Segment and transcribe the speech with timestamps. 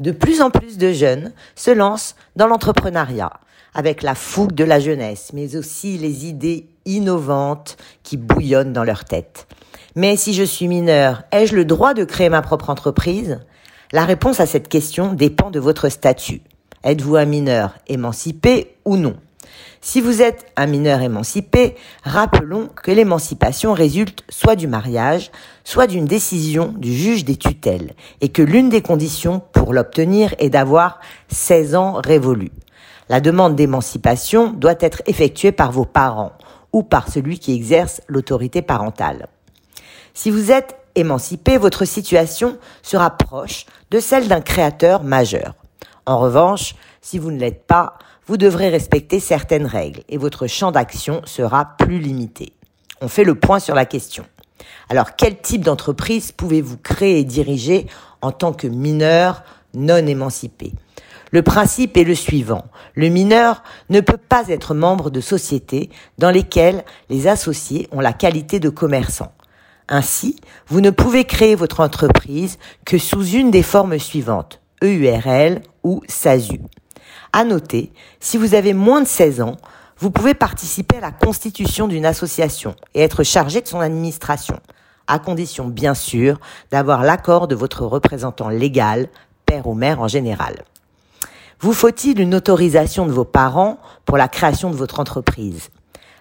[0.00, 3.32] De plus en plus de jeunes se lancent dans l'entrepreneuriat
[3.74, 9.04] avec la fougue de la jeunesse, mais aussi les idées innovantes qui bouillonnent dans leur
[9.04, 9.46] tête.
[9.94, 13.40] Mais si je suis mineur, ai-je le droit de créer ma propre entreprise?
[13.92, 16.40] La réponse à cette question dépend de votre statut.
[16.84, 19.16] Êtes-vous un mineur émancipé ou non?
[19.80, 21.74] Si vous êtes un mineur émancipé,
[22.04, 25.32] rappelons que l'émancipation résulte soit du mariage,
[25.64, 30.50] soit d'une décision du juge des tutelles, et que l'une des conditions pour l'obtenir est
[30.50, 32.52] d'avoir 16 ans révolus.
[33.08, 36.32] La demande d'émancipation doit être effectuée par vos parents
[36.72, 39.26] ou par celui qui exerce l'autorité parentale.
[40.14, 45.54] Si vous êtes émancipé, votre situation sera proche de celle d'un créateur majeur.
[46.06, 47.98] En revanche, si vous ne l'êtes pas,
[48.32, 52.54] vous devrez respecter certaines règles et votre champ d'action sera plus limité.
[53.02, 54.24] On fait le point sur la question.
[54.88, 57.88] Alors, quel type d'entreprise pouvez-vous créer et diriger
[58.22, 59.42] en tant que mineur
[59.74, 60.72] non émancipé?
[61.30, 62.64] Le principe est le suivant.
[62.94, 68.14] Le mineur ne peut pas être membre de sociétés dans lesquelles les associés ont la
[68.14, 69.34] qualité de commerçants.
[69.90, 70.36] Ainsi,
[70.68, 76.62] vous ne pouvez créer votre entreprise que sous une des formes suivantes, EURL ou SASU.
[77.32, 79.56] À noter, si vous avez moins de 16 ans,
[79.98, 84.58] vous pouvez participer à la constitution d'une association et être chargé de son administration,
[85.06, 89.08] à condition bien sûr d'avoir l'accord de votre représentant légal,
[89.46, 90.64] père ou mère en général.
[91.60, 95.70] Vous faut-il une autorisation de vos parents pour la création de votre entreprise?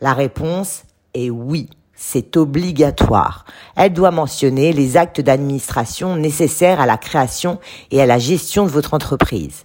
[0.00, 3.44] La réponse est oui, c'est obligatoire.
[3.74, 7.58] Elle doit mentionner les actes d'administration nécessaires à la création
[7.90, 9.64] et à la gestion de votre entreprise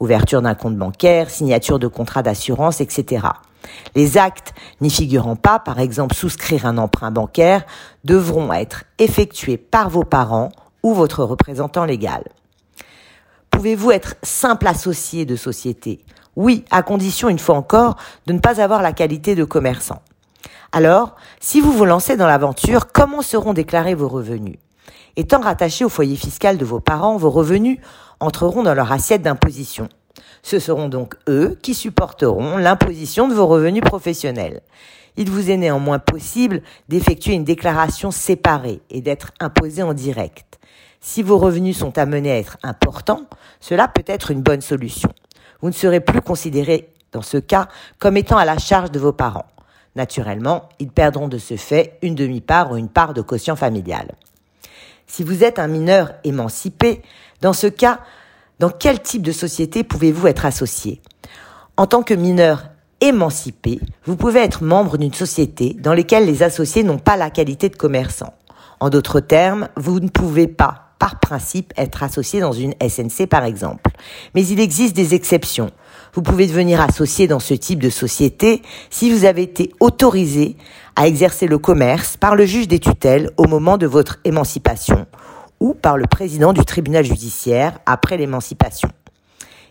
[0.00, 3.26] ouverture d'un compte bancaire, signature de contrat d'assurance, etc.
[3.94, 7.64] Les actes n'y figurant pas, par exemple souscrire un emprunt bancaire,
[8.04, 10.50] devront être effectués par vos parents
[10.82, 12.24] ou votre représentant légal.
[13.50, 16.04] Pouvez-vous être simple associé de société?
[16.36, 17.96] Oui, à condition, une fois encore,
[18.26, 20.02] de ne pas avoir la qualité de commerçant.
[20.70, 24.58] Alors, si vous vous lancez dans l'aventure, comment seront déclarés vos revenus?
[25.16, 27.78] Étant rattachés au foyer fiscal de vos parents, vos revenus
[28.20, 29.88] entreront dans leur assiette d'imposition.
[30.42, 34.62] Ce seront donc eux qui supporteront l'imposition de vos revenus professionnels.
[35.16, 40.60] Il vous est néanmoins possible d'effectuer une déclaration séparée et d'être imposé en direct.
[41.00, 43.24] Si vos revenus sont amenés à être importants,
[43.60, 45.10] cela peut être une bonne solution.
[45.60, 47.68] Vous ne serez plus considéré, dans ce cas,
[47.98, 49.46] comme étant à la charge de vos parents.
[49.96, 54.14] Naturellement, ils perdront de ce fait une demi-part ou une part de quotient familial.
[55.10, 57.02] Si vous êtes un mineur émancipé,
[57.40, 58.00] dans ce cas,
[58.58, 61.00] dans quel type de société pouvez-vous être associé?
[61.76, 62.64] En tant que mineur
[63.00, 67.70] émancipé, vous pouvez être membre d'une société dans laquelle les associés n'ont pas la qualité
[67.70, 68.34] de commerçant.
[68.80, 73.44] En d'autres termes, vous ne pouvez pas, par principe, être associé dans une SNC par
[73.44, 73.90] exemple.
[74.34, 75.70] Mais il existe des exceptions.
[76.14, 80.56] Vous pouvez devenir associé dans ce type de société si vous avez été autorisé
[80.96, 85.06] à exercer le commerce par le juge des tutelles au moment de votre émancipation
[85.60, 88.90] ou par le président du tribunal judiciaire après l'émancipation.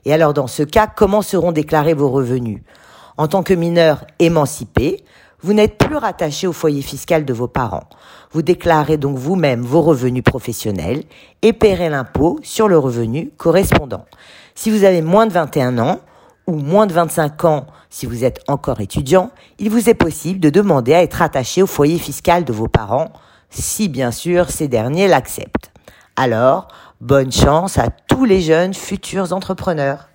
[0.05, 2.61] Et alors dans ce cas, comment seront déclarés vos revenus?
[3.17, 5.03] En tant que mineur émancipé,
[5.41, 7.87] vous n'êtes plus rattaché au foyer fiscal de vos parents.
[8.31, 11.03] Vous déclarez donc vous-même vos revenus professionnels
[11.41, 14.05] et paierez l'impôt sur le revenu correspondant.
[14.55, 15.99] Si vous avez moins de 21 ans
[16.47, 20.49] ou moins de 25 ans si vous êtes encore étudiant, il vous est possible de
[20.49, 23.11] demander à être rattaché au foyer fiscal de vos parents,
[23.49, 25.71] si bien sûr ces derniers l'acceptent.
[26.15, 26.67] Alors,
[26.99, 30.09] bonne chance à tous les jeunes futurs entrepreneurs.